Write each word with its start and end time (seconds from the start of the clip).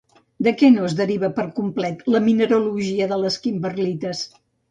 De 0.45 0.51
què 0.61 0.69
no 0.75 0.85
es 0.87 0.95
deriva 1.01 1.29
per 1.35 1.45
complet 1.59 2.01
la 2.15 2.23
mineralogia 2.29 3.09
de 3.13 3.21
les 3.25 3.39
kimberlites? 3.47 4.27